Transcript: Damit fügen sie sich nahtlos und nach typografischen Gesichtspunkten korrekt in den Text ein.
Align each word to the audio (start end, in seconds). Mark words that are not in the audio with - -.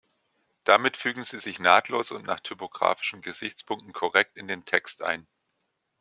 Damit 0.63 0.97
fügen 0.97 1.23
sie 1.23 1.37
sich 1.37 1.59
nahtlos 1.59 2.09
und 2.11 2.25
nach 2.25 2.39
typografischen 2.39 3.21
Gesichtspunkten 3.21 3.93
korrekt 3.93 4.35
in 4.35 4.47
den 4.47 4.65
Text 4.65 5.03
ein. 5.03 5.27